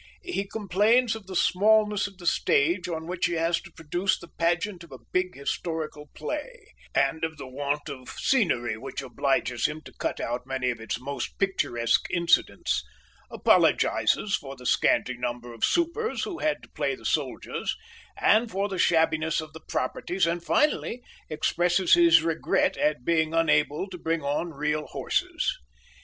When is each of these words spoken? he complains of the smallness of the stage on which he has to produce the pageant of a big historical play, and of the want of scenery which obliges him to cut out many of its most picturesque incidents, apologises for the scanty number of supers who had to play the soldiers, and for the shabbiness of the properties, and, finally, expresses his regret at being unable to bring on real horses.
he 0.23 0.47
complains 0.47 1.15
of 1.15 1.27
the 1.27 1.35
smallness 1.35 2.07
of 2.07 2.17
the 2.17 2.25
stage 2.25 2.89
on 2.89 3.05
which 3.05 3.27
he 3.27 3.33
has 3.33 3.61
to 3.61 3.71
produce 3.73 4.17
the 4.17 4.27
pageant 4.39 4.83
of 4.83 4.91
a 4.91 4.97
big 5.11 5.35
historical 5.35 6.09
play, 6.15 6.73
and 6.95 7.23
of 7.23 7.37
the 7.37 7.45
want 7.47 7.87
of 7.87 8.09
scenery 8.09 8.75
which 8.75 9.03
obliges 9.03 9.67
him 9.67 9.79
to 9.79 9.93
cut 9.99 10.19
out 10.19 10.47
many 10.47 10.71
of 10.71 10.79
its 10.79 10.99
most 10.99 11.37
picturesque 11.37 12.09
incidents, 12.09 12.83
apologises 13.29 14.35
for 14.35 14.55
the 14.55 14.65
scanty 14.65 15.15
number 15.15 15.53
of 15.53 15.63
supers 15.63 16.23
who 16.23 16.39
had 16.39 16.63
to 16.63 16.69
play 16.69 16.95
the 16.95 17.05
soldiers, 17.05 17.77
and 18.19 18.49
for 18.49 18.67
the 18.67 18.79
shabbiness 18.79 19.39
of 19.39 19.53
the 19.53 19.61
properties, 19.69 20.25
and, 20.25 20.43
finally, 20.43 21.03
expresses 21.29 21.93
his 21.93 22.23
regret 22.23 22.75
at 22.75 23.05
being 23.05 23.35
unable 23.35 23.87
to 23.87 23.99
bring 23.99 24.23
on 24.23 24.49
real 24.49 24.87
horses. 24.87 25.59